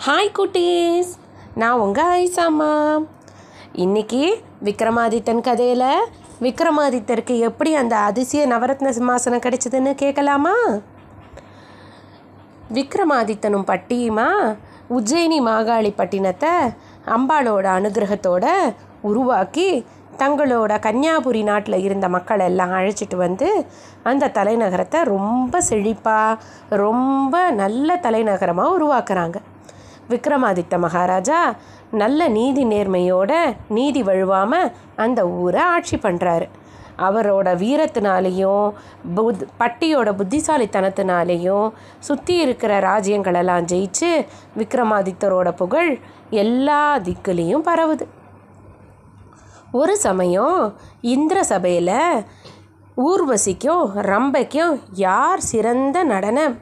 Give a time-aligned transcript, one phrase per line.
[0.00, 1.10] Hi குட்டீஸ்.
[1.54, 2.70] நான் உங்கள் ஐசாமா.
[3.72, 4.22] இன்னைக்கு
[4.66, 6.08] விக்ரமாதித்தன் கதையில்
[6.40, 10.54] விக்ரமாதித்தருக்கு எப்படி அந்த அதிசய நவரத்ன சிம்மாசனம் கிடைச்சதுன்னு கேட்கலாமா?
[12.78, 14.28] விக்ரமாதித்தனும் பட்டியுமா
[14.96, 16.54] உஜ்ஜயினி மாகாளி பட்டினத்தை
[17.16, 18.46] அம்பாளோட அனுகிரகத்தோட
[19.00, 19.68] உருவாக்கி
[20.18, 23.50] தங்களோட கன்னியாபுரி நாட்டில் இருந்த மக்கள் எல்லாம் அழைச்சிட்டு வந்து
[24.02, 26.40] அந்த தலைநகரத்தை ரொம்ப செழிப்பாக
[26.84, 29.38] ரொம்ப நல்ல தலைநகரமாக உருவாக்குறாங்க.
[30.12, 31.40] விக்ரமாதித்த மகாராஜா
[31.90, 33.32] நல்ல நீதி நேர்மையோட
[33.68, 36.48] நீதி வழுவாமல் அந்த ஊரை ஆட்சி பண்ணுறாரு
[37.04, 38.66] அவரோட வீரத்தினாலேயும்
[39.16, 41.68] புத் பட்டியோட புத்திசாலித்தனத்தினாலேயும்
[41.98, 44.10] சுற்றி இருக்கிற ராஜ்யங்களெல்லாம் ஜெயிச்சு
[44.58, 45.90] விக்ரமாதித்தரோட புகழ்
[46.30, 48.06] எல்லா திக்குலேயும் பரவுது.
[49.72, 50.58] ஒரு சமயம்
[51.14, 51.96] இந்திர சபையில்
[53.08, 54.74] ஊர்வசிக்கும் ரம்பைக்கும்
[55.06, 56.56] யார் சிறந்த நடனம்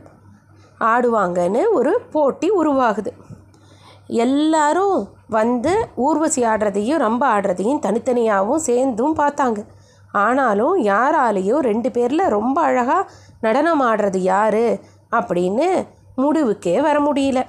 [0.92, 3.12] ஆடுவாங்கன்னு ஒரு போட்டி உருவாகுது.
[4.10, 9.60] எல்லாரும் வந்து ஊர்வசி ஆடுறதையும் ரொம்ப ஆடுறதையும் தனித்தனியாகவும் சேர்ந்தும் பார்த்தாங்க.
[10.12, 14.64] ஆனாலும் யாராலேயும் ரெண்டு பேரில் ரொம்ப அழகாக நடனம் ஆடுறது யார்
[15.18, 15.68] அப்படின்னு
[16.16, 17.40] முடிவுக்கே வர முடியல.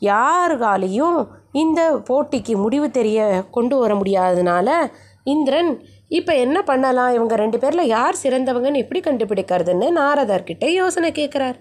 [0.00, 1.18] யாருகாலையும்
[1.52, 4.68] இந்த போட்டிக்கு முடிவு தெரிய கொண்டு வர முடியாததுனால
[5.24, 5.70] இந்திரன்
[6.08, 7.12] இப்போ என்ன பண்ணலாம்?
[7.12, 11.56] இவங்க ரெண்டு பேரில் யார் சிறந்தவங்கன்னு எப்படி கண்டுபிடிக்கிறதுன்னு நாரதர்கிட்ட யோசனை கேட்குறார்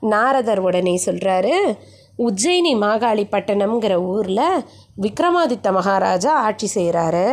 [0.00, 1.54] நாரதர் உடனே சொல்கிறாரு
[2.18, 4.64] உஜ்ஜயினி மாகாளிப்பட்டினம்ங்கிற ஊரில்
[5.00, 7.26] விக்ரமாதித்த மகாராஜா ஆட்சி செய்கிறாரு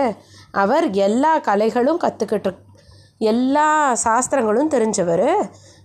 [0.52, 2.54] அவர் எல்லா கலைகளும் கற்றுக்கிட்டு
[3.22, 5.30] எல்லா சாஸ்திரங்களும் தெரிஞ்சவர்.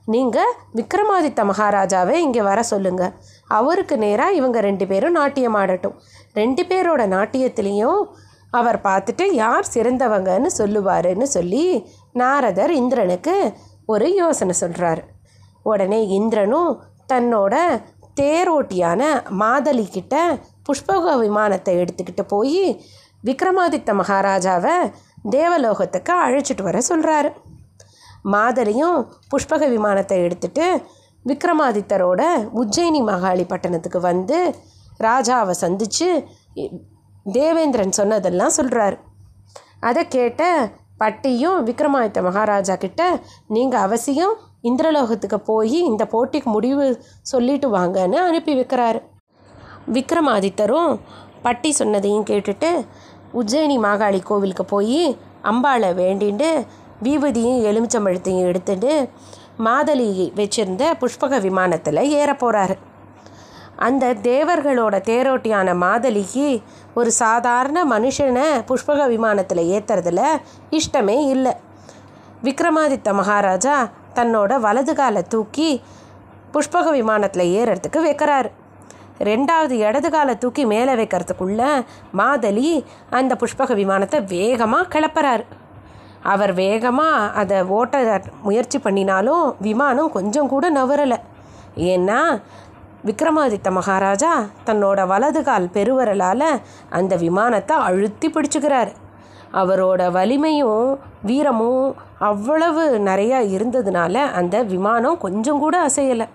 [0.07, 3.15] நீங்கள் விக்ரமாதித்த மகாராஜாவை இங்கே வர சொல்லுங்கள்
[3.47, 5.97] அவருக்கு நேராக இவங்க ரெண்டு பேரும் நாட்டியம் ஆடட்டும்.
[6.33, 8.01] ரெண்டு பேரோட நாட்டியத்துலேயும்
[8.51, 11.65] அவர் பார்த்துட்டு யார் சிறந்தவங்கன்னு சொல்லுவாருன்னு சொல்லி
[12.13, 13.53] நாரதர் இந்திரனுக்கு
[13.87, 15.03] ஒரு யோசனை சொல்கிறாரு
[15.63, 16.83] உடனே இந்திரனும்
[17.13, 17.55] தன்னோட
[18.17, 19.03] தேரோட்டியான
[19.39, 20.15] மாதளி கிட்ட
[20.63, 22.65] புஷ்பக விமானத்தை எடுத்துக்கிட்டு போய்
[23.25, 24.77] விக்ரமாதித்த மகாராஜாவை
[25.31, 27.31] தேவலோகத்துக்கு அழைச்சிட்டு வர சொல்கிறாரு
[28.25, 28.99] மாதளியும்
[29.31, 30.67] புஷ்பக விமானத்தை எடுத்துட்டு
[31.25, 32.23] விக்ரமாதித்தரோட
[32.55, 34.39] உஜ்ஜயினி மகாளி பட்டணத்துக்கு வந்து
[35.01, 36.09] ராஜாவை சந்தித்து
[37.33, 38.97] தேவேந்திரன் சொன்னதெல்லாம் சொல்கிறாரு
[39.81, 40.43] அதை கேட்ட
[40.99, 43.03] பட்டியும் விக்ரமாதித்த மகாராஜா கிட்ட
[43.49, 49.01] நீங்கள் அவசியம் இந்திரலோகத்துக்கு போய் இந்த போட்டிக்கு முடிவு சொல்லிட்டு வாங்கன்னு அனுப்பி வைக்கிறாரு.
[49.93, 51.01] விக்ரமாதித்தரும்
[51.43, 52.71] பட்டி சொன்னதையும் கேட்டுட்டு
[53.35, 56.49] உஜ்ஜயினி மாகாளி கோவிலுக்கு போய் அம்பாளை வேண்டிண்டு
[57.03, 59.09] வீபதியும் எலுமிச்சம்பழத்தையும் எடுத்துட்டு
[59.59, 62.77] மாதளி வச்சிருந்த புஷ்பக விமானத்தில் ஏற போகிறாரு
[63.77, 66.63] அந்த தேவர்களோட தேரோட்டியான மாதளிக்கு
[66.95, 70.23] ஒரு சாதாரண மனுஷனை புஷ்பக விமானத்தில் ஏற்றுறதுல
[70.71, 71.53] இஷ்டமே இல்லை.
[72.45, 75.71] விக்ரமாதித்த மகாராஜா தன்னோட வலது காலை தூக்கி
[76.55, 78.51] புஷ்பக விமானத்தில் ஏறுறதுக்கு வைக்கிறாரு.
[79.29, 81.63] ரெண்டாவது இடது காலை தூக்கி மேலே வைக்கிறதுக்குள்ள
[82.21, 82.71] மாதலி
[83.19, 85.45] அந்த புஷ்பக விமானத்தை வேகமாக கிளப்புறாரு.
[86.33, 88.01] அவர் வேகமாக அதை ஓட்ட
[88.47, 91.19] முயற்சி பண்ணினாலும் விமானம் கொஞ்சம் கூட நவரலை
[91.93, 92.19] ஏன்னா
[93.09, 94.33] விக்ரமாதித்த மகாராஜா
[94.67, 96.49] தன்னோட வலது கால் பெருவரலால்
[96.99, 98.93] அந்த விமானத்தை அழுத்தி பிடிச்சுக்கிறாரு.
[99.53, 106.27] அவரோட வலிமையும் வீரமும் அவ்வளவு நிறையா இருந்ததுனால அந்த விமானம் கொஞ்சம் கூட அசையலை.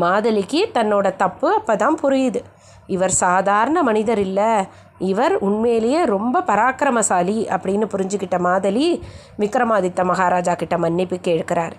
[0.00, 2.40] மாதலிக்கு தன்னோட தப்பு அப்போ தான் புரியுது.
[2.86, 4.50] இவர் சாதாரண மனிதர் இல்லை.
[4.98, 9.02] இவர் உண்மையிலேயே ரொம்ப பராக்கிரமசாலி அப்படின்னு புரிஞ்சுக்கிட்ட மாதலி
[9.38, 11.74] விக்ரமாதித்த மகாராஜா கிட்ட மன்னிப்பு கேட்கிறார்.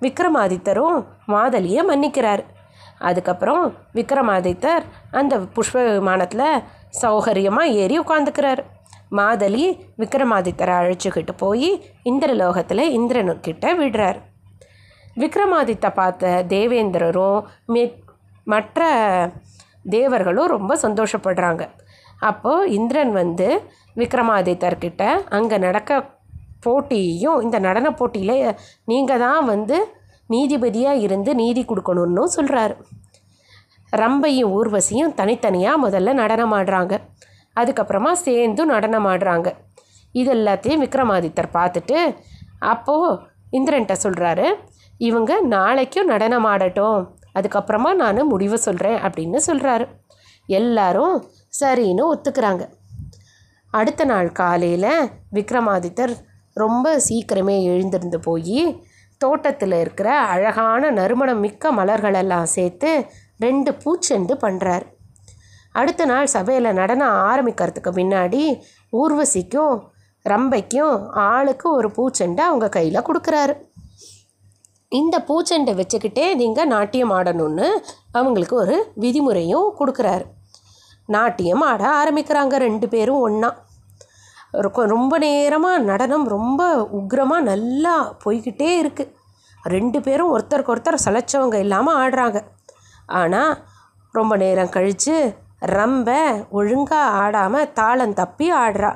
[0.00, 2.44] விக்ரமாதித்தரும் மாதலியை மன்னிக்கிறார்.
[2.98, 6.62] அதுக்கப்புறம் விக்ரமாதித்தர் அந்த புஷ்ப விமானத்தில்
[7.02, 8.62] சௌகரியமாக ஏறி உட்காந்துக்கிறார்
[9.12, 9.64] மாதலி
[10.02, 11.70] விக்ரமாதித்தரை அழைச்சிக்கிட்டு போய்
[12.10, 14.18] இந்திரலோகத்தில் இந்திரனுக்கிட்ட விடுறார்.
[15.22, 17.40] விக்ரமாதித்த பார்த்த தேவேந்திரரும்
[17.74, 17.82] மி
[18.46, 18.88] மற்ற
[19.94, 21.62] தேவர்களும் ரொம்ப சந்தோஷப்படுறாங்க.
[22.28, 23.48] அப்போது இந்திரன் வந்து
[24.00, 25.02] விக்ரமாதித்தர்கிட்ட
[25.36, 26.00] அங்கே நடக்க
[26.64, 28.38] போட்டியும் இந்த நடன போட்டியில்
[28.90, 29.76] நீங்கள் தான் வந்து
[30.30, 32.76] நீதிபதியாக இருந்து நீதி கொடுக்கணும்னு சொல்கிறாரு
[33.92, 36.94] ரம்பையும் ஊர்வசியும் தனித்தனியாக முதல்ல நடனம் ஆடுறாங்க.
[37.60, 39.48] அதுக்கப்புறமா சேர்ந்து நடனம் ஆடுறாங்க.
[40.14, 41.98] இது எல்லாத்தையும் விக்ரமாதித்தர் பார்த்துட்டு
[42.72, 43.18] அப்போது
[43.52, 44.46] இந்திரன்ட்ட சொல்கிறாரு
[44.98, 47.00] இவங்க நாளைக்கும் நடனம் ஆடட்டும்.
[47.38, 49.86] அதுக்கப்புறமா நான் முடிவு சொல்கிறேன் அப்படின்னு சொல்கிறாரு
[50.48, 51.14] எல்லாரும்
[51.60, 52.64] சரின்னு ஒத்துக்கிறாங்க.
[53.70, 54.92] அடுத்த நாள் காலையில்
[55.32, 56.14] விக்ரமாதித்தர்
[56.56, 58.60] ரொம்ப சீக்கிரமே எழுந்திருந்து போய்
[59.20, 62.90] தோட்டத்தில் இருக்கிற அழகான நறுமணம் மிக்க மலர்களெல்லாம் சேர்த்து
[63.38, 64.84] ரெண்டு பூச்செண்டு பண்ணுறார்
[65.80, 68.42] அடுத்த நாள் சபையில் நடனம் ஆரம்பிக்கிறதுக்கு முன்னாடி
[69.00, 69.76] ஊர்வசிக்கும்
[70.24, 70.96] ரம்பைக்கும்
[71.30, 73.54] ஆளுக்கு ஒரு பூச்செண்டை அவங்க கையில் கொடுக்குறாரு.
[75.00, 77.68] இந்த பூச்செண்டை வச்சுக்கிட்டே நீங்கள் நாட்டியம் ஆடணும்னு
[78.18, 80.26] அவங்களுக்கு ஒரு விதிமுறையும் கொடுக்குறாரு.
[81.14, 83.50] நாட்டியம் ஆட ஆரம்பிக்கிறாங்க ரெண்டு பேரும் ஒன்றா
[84.94, 86.62] ரொம்ப நேரமாக நடனம் ரொம்ப
[86.98, 89.12] உக்ரமாக நல்லா போய்கிட்டே இருக்குது
[89.74, 92.38] ரெண்டு பேரும் ஒருத்தருக்கு ஒருத்தர் சளைச்சவங்க இல்லாமல் ஆடுறாங்க.
[93.20, 93.52] ஆனால்
[94.18, 95.16] ரொம்ப நேரம் கழித்து
[95.62, 96.10] ரொம்ப
[96.50, 98.92] ஒழுங்காக ஆடாமல் தாளம் தப்பி ஆடுறா.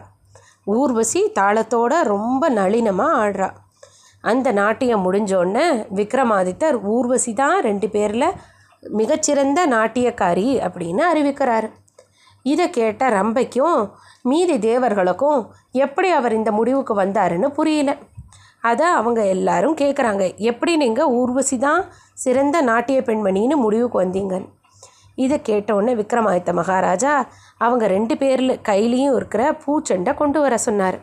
[0.65, 3.49] ஊர்வசி தாளத்தோட ரொம்ப நளினமாக ஆடுறா.
[4.21, 8.37] அந்த நாட்டியம் முடிஞ்சோடனே விக்ரமாதித்தர் ஊர்வசி தான் ரெண்டு பேரில்
[8.83, 11.71] மிகச்சிறந்த நாட்டியக்காரி அப்படின்னு அறிவிக்கிறாரு.
[12.43, 13.81] இதை கேட்ட ரம்பைக்கும்
[14.23, 15.41] மீதி தேவர்களுக்கும்
[15.73, 17.97] எப்படி அவர் இந்த முடிவுக்கு வந்தாருன்னு புரியல.
[18.61, 24.49] அதை அவங்க எல்லாரும் கேட்குறாங்க எப்படி நீங்கள் ஊர்வசி தான் சிறந்த நாட்டிய பெண்மணின்னு முடிவுக்கு வந்தீங்கன்னு.
[25.15, 27.27] இதை கேட்டவுடனே விக்ரமாதித்த மகாராஜா
[27.59, 30.99] அவங்க ரெண்டு பேரில் கையிலையும் இருக்கிற பூச்செண்டை கொண்டு வர சொன்னார்.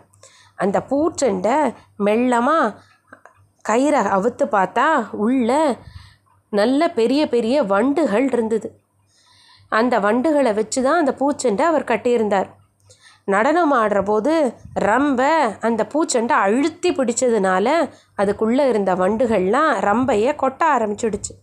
[0.55, 1.73] அந்த பூச்செண்டை
[2.05, 2.75] மெல்லமாக
[3.69, 5.77] கயிறை அவுத்து பார்த்தா உள்ள
[6.49, 8.79] நல்ல பெரிய பெரிய வண்டுகள் இருந்தது.
[9.69, 12.49] அந்த வண்டுகளை வச்சு தான் அந்த பூச்செண்டை அவர் கட்டியிருந்தார்.
[13.25, 14.33] நடனம் ஆடுற போது
[14.79, 15.21] ரம்ப
[15.59, 21.33] அந்த பூச்செண்டை அழுத்தி பிடிச்சதுனால அதுக்குள்ளே இருந்த வண்டுகள்லாம் ரம்பையை கொட்ட ஆரம்பிச்சிடுச்சு.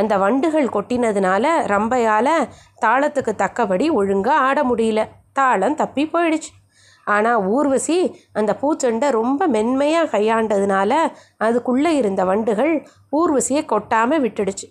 [0.00, 2.34] அந்த வண்டுகள் கொட்டினதுனால ரம்பையால்
[2.84, 5.02] தாளத்துக்கு தக்கபடி ஒழுங்காக ஆட முடியல.
[5.38, 6.50] தாளம் தப்பி போயிடுச்சு.
[7.06, 7.98] ஆனால் ஊர்வசி
[8.32, 10.92] அந்த பூச்செண்டை ரொம்ப மென்மையாக கையாண்டதுனால
[11.38, 12.74] அதுக்குள்ளே இருந்த வண்டுகள்
[13.12, 14.66] ஊர்வசியை கொட்டாமல் விட்டுடுச்சு.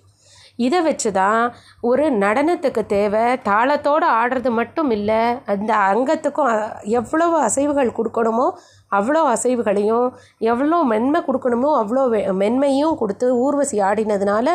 [0.59, 1.39] இதை வச்சு தான்
[1.81, 3.23] ஒரு நடனத்துக்கு தேவை.
[3.43, 6.51] தாளத்தோடு ஆடுறது மட்டும் இல்லை அந்த அங்கத்துக்கும்
[6.93, 8.47] எவ்வளவு அசைவுகள் கொடுக்கணுமோ
[8.91, 10.07] அவ்வளோ அசைவுகளையும்
[10.45, 14.47] எவ்வளோ மென்மை கொடுக்கணுமோ அவ்வளோ வெ- மென்மையும் கொடுத்து ஊர்வசி ஆடினதுனால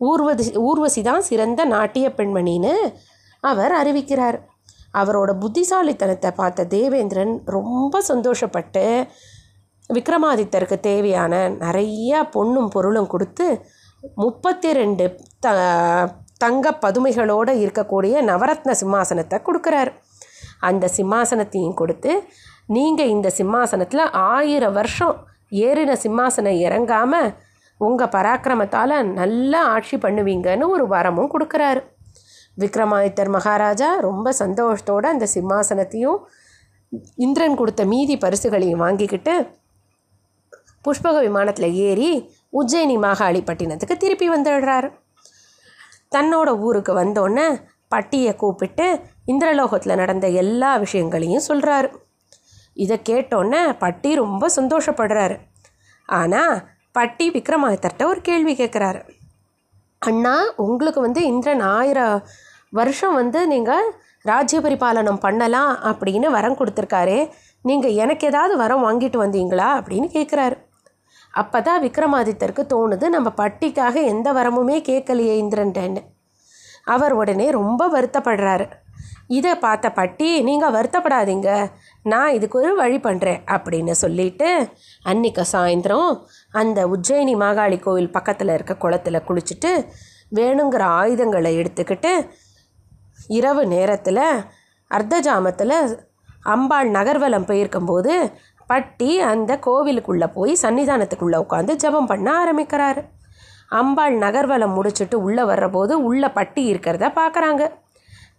[0.00, 2.74] ஊர்வசி ஊர்வசி தான் சிறந்த நாட்டிய பெண்மணின்னு
[3.44, 4.38] அவர் அறிவிக்கிறார்.
[4.94, 8.84] அவரோட புத்திசாலித்தனத்தை பார்த்த தேவேந்திரன் ரொம்ப சந்தோஷப்பட்டு
[9.90, 13.46] விக்ரமாதித்தருக்கு தேவையான நிறையா பொண்ணும் பொருளும் கொடுத்து
[14.02, 15.04] முப்பத்தி ரெண்டு
[15.44, 15.48] த
[16.38, 19.92] தங்க பதுமைகளோடு இருக்கக்கூடிய நவரத்ன சிம்மாசனத்தை கொடுக்குறாரு.
[20.68, 22.12] அந்த சிம்மாசனத்தையும் கொடுத்து
[22.76, 24.04] நீங்கள் இந்த சிம்மாசனத்தில்
[24.34, 25.14] ஆயிரம் வருஷம்
[25.66, 27.28] ஏறின சிம்மாசனம் இறங்காமல்
[27.80, 31.82] உங்கள் பராக்கிரமத்தால் நல்லா ஆட்சி பண்ணுவீங்கன்னு ஒரு வரமும் கொடுக்குறாரு.
[32.62, 36.20] விக்ரமாதித்தர் மகாராஜா ரொம்ப சந்தோஷத்தோட அந்த சிம்மாசனத்தையும்
[37.26, 39.34] இந்திரன் கொடுத்த மீதி பரிசுகளையும் வாங்கிக்கிட்டு
[40.84, 42.10] புஷ்பக விமானத்தில் ஏறி
[42.52, 44.90] உஜ்ஜயினி மாகாளிப்பட்டினத்துக்கு திருப்பி வந்துடுறாரு.
[46.16, 47.46] தன்னோட ஊருக்கு வந்தோடனே
[47.88, 48.86] பட்டியை கூப்பிட்டு
[49.26, 51.88] இந்திரலோகத்தில் நடந்த எல்லா விஷயங்களையும் சொல்கிறாரு
[52.72, 55.36] இதை கேட்டோன்னே பட்டி ரொம்ப சந்தோஷப்படுறாரு.
[56.08, 59.00] ஆனால் பட்டி விக்ரமாதித்தர்கிட்ட ஒரு கேள்வி கேட்குறாரு
[59.98, 62.22] அண்ணா உங்களுக்கு வந்து இந்திரன் ஆயிரம்
[62.70, 63.86] வருஷம் வந்து நீங்கள்
[64.22, 67.28] ராஜ்ய பரிபாலனம் பண்ணலாம் அப்படின்னு வரம் கொடுத்துருக்காரு.
[67.62, 69.68] நீங்கள் எனக்கு ஏதாவது வரம் வாங்கிட்டு வந்தீங்களா?
[69.78, 70.56] அப்படின்னு கேட்குறாரு
[71.40, 76.02] அப்போ தான் விக்ரமாதித்தருக்கு தோணுது நம்ம பட்டிக்காக எந்த வரமுமே கேட்கலையே இந்திரன்டேன்னு.
[76.86, 78.66] அவர் உடனே ரொம்ப வருத்தப்படுறாரு.
[79.28, 81.50] இதை பார்த்த பட்டி நீங்கள் வருத்தப்படாதீங்க
[82.02, 84.48] நான் இதுக்கு ஒரு வழி பண்ணுறேன் அப்படின்னு சொல்லிட்டு
[85.02, 86.12] அன்னைக்கு சாயந்தரம்
[86.54, 89.72] அந்த உஜ்ஜயினி மாகாளி கோவில் பக்கத்தில் இருக்க குளத்துல குளிச்சுட்டு
[90.32, 92.12] வேணுங்கிற ஆயுதங்களை எடுத்துக்கிட்டு
[93.30, 94.24] இரவு நேரத்தில்
[94.90, 95.76] அர்த்த ஜாமத்தில்
[96.46, 98.12] அம்பாள் நகர்வலம் போயிருக்கும்போது
[98.70, 103.02] பட்டி அந்த கோவிலுக்குள்ளே போய் சன்னிதானத்துக்குள்ளே உட்காந்து ஜெபம் பண்ண ஆரம்பிக்கிறாரு.
[103.80, 107.62] அம்பாள் நகர்வலம் முடிச்சுட்டு உள்ளே வர்றபோது உள்ளே பட்டி இருக்கிறத பார்க்குறாங்க.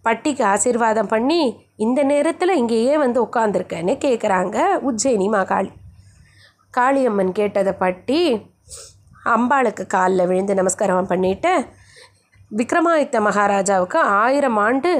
[0.06, 1.40] பட்டிக்கு ஆசீர்வாதம் பண்ணி
[1.84, 4.56] இந்த நேரத்தில் இங்கேயே வந்து உட்காந்துருக்கேன்னு கேட்குறாங்க
[4.88, 5.70] உஜ்ஜயினி மகாளி.
[6.76, 8.20] காளியம்மன் கேட்டதை பட்டி
[9.34, 11.52] அம்பாளுக்கு காலில் விழுந்து நமஸ்காரம் பண்ணிட்டு
[12.58, 14.92] விக்ரமாதித்த மகாராஜாவுக்கு ஆயிரம் ஆண்டு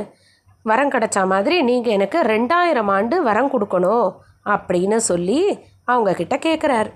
[0.70, 4.08] வரம் கிடச்சா மாதிரி நீங்கள் எனக்கு ரெண்டாயிரம் ஆண்டு வரம் கொடுக்கணும்.
[4.44, 6.90] அப்படின்னு சொல்லி அவங்கக்கிட்ட கேட்குறார் கேட்குறாரு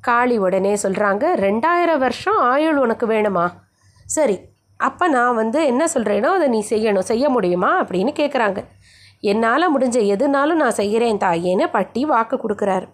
[0.00, 3.52] காளி உடனே சொல்கிறாங்க ரெண்டாயிரம் வருஷம் ஆயுள் உனக்கு வேணுமா?
[4.04, 4.38] சரி
[4.76, 7.84] அப்போ நான் வந்து என்ன சொல்கிறேனோ அதை நீ செய்யணும் செய்ய முடியுமா?
[7.84, 8.64] அப்படின்னு கேட்குறாங்க
[9.20, 12.84] என்னால் முடிஞ்ச எதுனாலும் நான் செய்கிறேன் தாயேன்னு பட்டி வாக்கு கொடுக்குறாரு.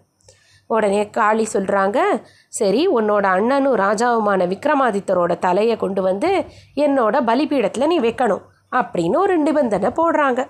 [0.67, 1.99] உடனே காளி சொல்கிறாங்க
[2.47, 6.45] சரி உன்னோட அண்ணனும் ராஜாவுமான விக்ரமாதித்தரோட தலையை கொண்டு வந்து
[6.75, 8.41] என்னோட பலிபீடத்தில் நீ வைக்கணும்
[8.75, 10.47] அப்படின்னு ஒரு நிபந்தனை போடுறாங்க.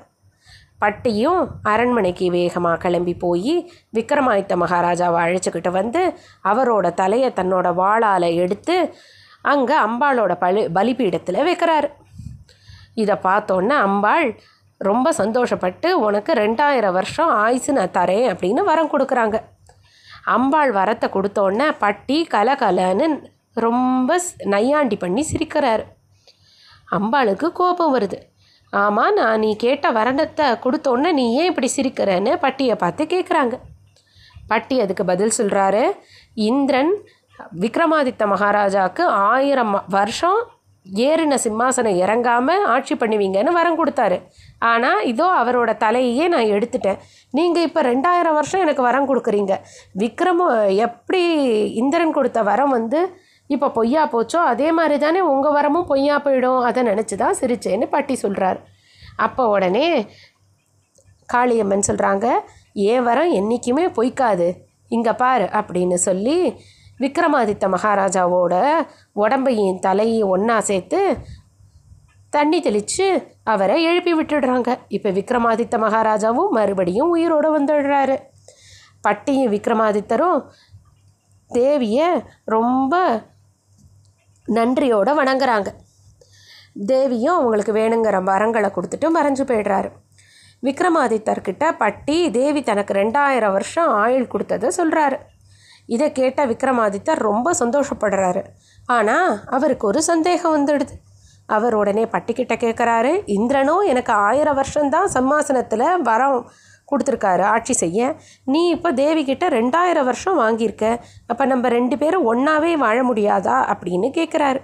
[0.79, 3.53] பட்டியும் அரண்மனைக்கு வேகமாக கிளம்பி போய்
[3.93, 6.01] விக்ரமாதித்த மகாராஜாவை அழைச்சிக்கிட்டு வந்து
[6.43, 8.75] அவரோட தலையை தன்னோட வாளால் எடுத்து
[9.41, 11.89] அங்கே அம்பாளோட பலி பலிபீடத்தில் வைக்கிறாரு.
[12.95, 14.27] இதை பார்த்தோன்னே அம்பாள்
[14.77, 19.37] ரொம்ப சந்தோஷப்பட்டு உனக்கு ரெண்டாயிரம் வருஷம் ஆயுசு நான் தரேன் அப்படின்னு வரம் கொடுக்குறாங்க.
[20.25, 23.07] அம்பாள் வரத்தை கொடுத்தோன்னே பட்டி கலகலன்னு
[23.53, 25.83] ரொம்ப நையாண்டி பண்ணி சிரிக்கிறாரு.
[26.91, 28.17] அம்பாளுக்கு கோபம் வருது.
[28.83, 33.55] ஆமாம் நான் நீ கேட்ட வரணத்தை கொடுத்தோன்னே நீ ஏன் இப்படி சிரிக்கிறேன்னு பட்டியை பார்த்து கேட்குறாங்க
[34.47, 35.83] பட்டி அதுக்கு பதில் சொல்கிறாரு
[36.49, 36.91] இந்திரன்
[37.61, 40.41] விக்ரமாதித்த மகாராஜாவுக்கு ஆயிரம் வருஷம்
[40.85, 44.17] ஏறின சிம்மாசனம் இறங்காமல் ஆட்சி பண்ணுவீங்கன்னு வரம் கொடுத்தாரு.
[44.71, 46.99] ஆனால் இதோ அவரோட தலையையே நான் எடுத்துட்டேன்.
[47.37, 49.53] நீங்கள் இப்போ ரெண்டாயிரம் வருஷம் எனக்கு வரம் கொடுக்குறீங்க.
[50.03, 50.49] விக்ரம
[50.87, 51.23] எப்படி
[51.81, 53.01] இந்திரன் கொடுத்த வரம் வந்து
[53.49, 56.61] இப்போ பொய்யா போச்சோ அதே மாதிரி தானே உங்கள் வரமும் பொய்யா போயிடும்.
[56.67, 58.59] அதை நினச்சி தான் சிரிச்சேன்னு பாட்டி சொல்கிறார்
[59.25, 59.87] அப்போ உடனே
[61.29, 62.25] காளியம்மன் சொல்கிறாங்க
[62.91, 64.47] ஏன் வரம் என்றைக்குமே பொய்க்காது.
[64.95, 66.37] இங்கே பாரு அப்படின்னு சொல்லி
[67.03, 68.53] விக்ரமாதித்த மகாராஜாவோட
[69.23, 70.99] உடம்பையும் தலையும் ஒன்றா சேர்த்து
[72.33, 73.07] தண்ணி தெளித்து
[73.53, 74.69] அவரை எழுப்பி விட்டுடுறாங்க.
[74.95, 78.15] இப்போ விக்ரமாதித்த மகாராஜாவும் மறுபடியும் உயிரோடு வந்துடுறாரு.
[79.07, 80.39] பட்டியும் விக்ரமாதித்தரும்
[81.51, 82.09] தேவியை
[82.55, 82.95] ரொம்ப
[84.45, 85.67] நன்றியோடு வணங்குறாங்க.
[86.85, 89.91] தேவியும் அவங்களுக்கு வேணுங்கிற வரங்களை கொடுத்துட்டு மறைஞ்சு போயிடுறாரு.
[90.63, 95.17] விக்ரமாதித்தர்கிட்ட பட்டி தேவி தனக்கு ரெண்டாயிரம் வருஷம் ஆயுள் கொடுத்ததை சொல்கிறாரு
[95.85, 98.43] இதை கேட்ட விக்ரமாதித்தர் ரொம்ப சந்தோஷப்படுறாரு.
[98.85, 100.95] ஆனால் அவருக்கு ஒரு சந்தேகம் வந்துடுது.
[101.45, 106.49] அவர் உடனே பட்டிக்கிட்ட கேட்குறாரு இந்திரனும் எனக்கு ஆயிரம் வருஷம்தான் சம்மாசனத்தில் வரம்
[106.91, 107.99] கொடுத்துருக்காரு ஆட்சி செய்ய.
[108.53, 110.85] நீ இப்போ தேவிக்கிட்ட ரெண்டாயிரம் வருஷம் வாங்கியிருக்க.
[111.31, 114.61] அப்போ நம்ம ரெண்டு பேரும் ஒன்றாவே வாழ முடியாதா அப்படின்னு கேட்குறாரு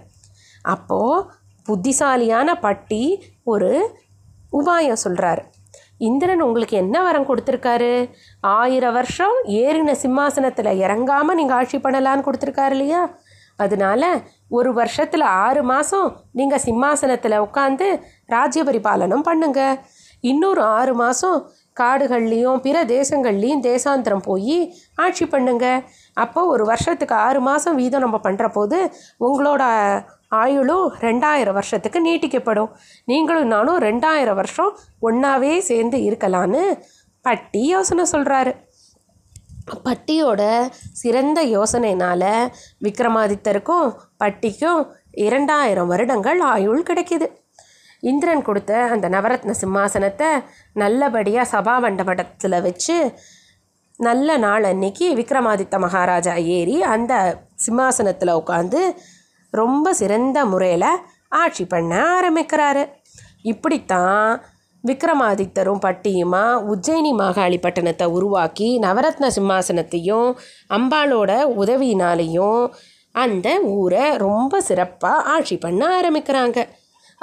[0.76, 1.26] அப்போது
[1.66, 3.04] புத்திசாலியான பட்டி
[3.54, 3.72] ஒரு
[4.60, 5.44] உபாயம் சொல்கிறாரு
[6.08, 7.90] இந்திரன் உங்களுக்கு என்ன வரம் கொடுத்துருக்காரு?
[8.54, 13.02] ஆயிரம் வருஷம் ஏறின சிம்மாசனத்தில் இறங்காமல் நீங்கள் ஆட்சி பண்ணலான்னு கொடுத்துருக்காரு இல்லையா?
[13.64, 14.04] அதனால
[14.58, 16.08] ஒரு வருஷத்தில் ஆறு மாதம்
[16.40, 17.88] நீங்கள் சிம்மாசனத்தில் உட்காந்து
[18.36, 19.62] ராஜ்ய பரிபாலனம் பண்ணுங்க.
[20.24, 21.38] இன்னொரு ஆறு மாதம்
[21.80, 24.58] காடுகள்லேயும் பிற தேசங்கள்லேயும் தேசாந்திரம் போய்
[24.96, 25.66] ஆட்சி பண்ணுங்க.
[26.14, 28.80] அப்போ ஒரு வருஷத்துக்கு ஆறு மாதம் வீதம் நம்ம பண்ணுற போது
[29.28, 29.64] உங்களோட
[30.42, 32.72] ஆயுளும் ரெண்டாயிரம் வருஷத்துக்கு நீட்டிக்கப்படும்.
[33.06, 36.64] நீங்களும் நானும் ரெண்டாயிரம் வருஷம் ஒன்றாவே சேர்ந்து இருக்கலான்னு
[37.26, 38.54] பட்டி யோசனை சொல்கிறாரு
[39.86, 40.42] பட்டியோட
[41.02, 42.32] சிறந்த யோசனைனால்
[42.86, 43.88] விக்ரமாதித்தருக்கும்
[44.24, 44.82] பட்டிக்கும்
[45.26, 47.28] இரண்டாயிரம் வருடங்கள் ஆயுள் கிடைக்கிது.
[48.04, 50.30] இந்திரன் கொடுத்த அந்த நவரத்ன சிம்மாசனத்தை
[50.74, 52.98] நல்லபடியாக சபா மண்டபத்தில் வச்சு
[54.00, 57.14] நல்ல நாள் அன்னைக்கு விக்ரமாதித்த மகாராஜா ஏறி அந்த
[57.56, 58.82] சிம்மாசனத்தில் உட்காந்து
[59.54, 60.92] ரொம்ப சிறந்த முறையில்
[61.30, 62.84] ஆட்சி பண்ண ஆரம்பிக்கிறாரு.
[63.42, 64.42] இப்படித்தான்
[64.84, 66.44] விக்ரமாதித்தரும் பட்டியுமா
[66.74, 70.30] உஜ்ஜயினி மாகாளி பட்டணத்தை உருவாக்கி நவரத்ன சிம்மாசனத்தையும்
[70.70, 71.32] அம்பாளோட
[71.62, 72.64] உதவியினாலேயும்
[73.16, 76.60] அந்த ஊரை ரொம்ப சிறப்பாக ஆட்சி பண்ண ஆரம்பிக்கிறாங்க.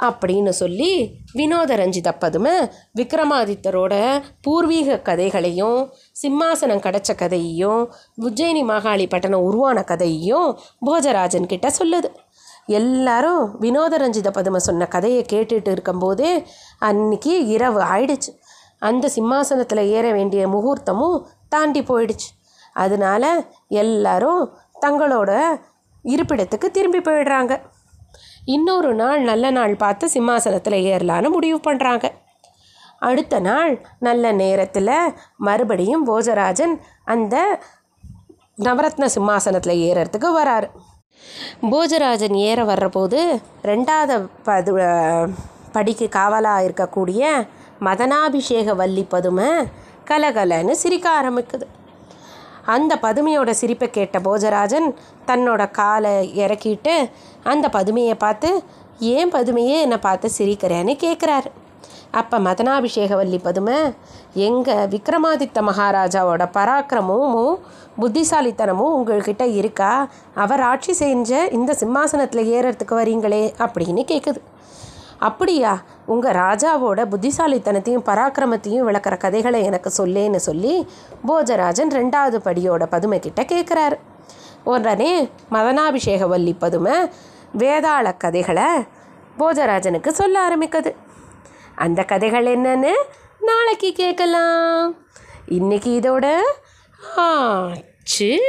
[0.03, 0.91] அப்படின்னு சொல்லி
[1.33, 2.51] வினோத ரஞ்சித பதுமை
[2.95, 7.81] விக்ரமாதித்தரோட பூர்வீக கதைகளையும் சிம்மாசனம் கிடைச்ச கதையையும்
[8.21, 12.09] உஜ்ஜயினி மாகாளி பட்டணம் உருவான கதையையும் போஜராஜன் கிட்ட சொல்லுது.
[12.65, 16.45] எல்லாரும் வினோத ரஞ்சித பதுமை சொன்ன கதையை கேட்டுட்டு இருக்கும்போதே
[16.79, 18.31] அன்னைக்கு இரவு ஆயிடுச்சு.
[18.79, 22.29] அந்த சிம்மாசனத்தில் ஏற வேண்டிய முகூர்த்தமும் தாண்டி போயிடுச்சு.
[22.73, 25.31] அதனால எல்லாரும் தங்களோட
[26.03, 27.61] இருப்பிடத்துக்கு திரும்பி போயிடுறாங்க.
[28.45, 32.11] இன்னொரு நாள் நல்ல நாள் பார்த்து சிம்மாசனத்தில் ஏறலான்னு முடிவு பண்ணுறாங்க
[32.99, 37.59] அடுத்த நாள் நல்ல நேரத்தில் மறுபடியும் போஜராஜன் அந்த
[38.57, 40.67] நவரத்ன சிம்மாசனத்தில் ஏறுறதுக்கு வராரு.
[41.61, 44.73] போஜராஜன் ஏற வர்றபோது ரெண்டாவது பது
[45.71, 47.47] படிக்கு காவலாக இருக்கக்கூடிய
[47.81, 49.49] மதனாபிஷேக வள்ளி பதுமை
[50.07, 51.65] கலகலன்னு சிரிக்க ஆரம்பிக்குது.
[52.65, 54.95] அந்த பதுமையோட சிரிப்பை கேட்ட போஜராஜன்
[55.27, 57.09] தன்னோட காலை இறக்கிட்டு
[57.43, 58.63] அந்த பதுமையை பார்த்து
[58.99, 61.45] ஏன் பதுமையே என்னை பார்த்து சிரிக்கிறேன்னு கேட்குறாரு
[62.11, 63.93] அப்போ மதனாபிஷேகவல்லி பதுமை
[64.33, 67.57] எங்கள் விக்ரமாதித்த மகாராஜாவோட பராக்கிரமும்
[68.01, 70.07] புத்திசாலித்தனமும் உங்கள்கிட்ட இருக்கா?
[70.33, 74.41] அவர் ஆட்சி செஞ்ச இந்த சிம்மாசனத்தில் ஏறுறதுக்கு வரீங்களே அப்படின்னு கேட்குது
[75.19, 75.81] அப்படியா?
[76.05, 80.87] உங்கள் ராஜாவோட புத்திசாலித்தனத்தையும் பராக்கிரமத்தையும் விளக்குற கதைகளை எனக்கு சொல்லேன்னு சொல்லி
[81.27, 83.99] போஜராஜன் ரெண்டாவது படியோட பதுமை கிட்ட கேட்குறாரு
[84.63, 87.09] உடனே மதனாபிஷேகவல்லி பதுமை
[87.57, 88.63] வேதாள கதைகளை
[89.39, 90.95] போஜராஜனுக்கு சொல்ல ஆரம்பிக்குது.
[91.75, 92.91] அந்த கதைகள் என்னன்னு
[93.39, 94.95] நாளைக்கு கேட்கலாம்.
[95.45, 96.35] இன்னைக்கு இதோட
[97.15, 98.43] ஆச்சு.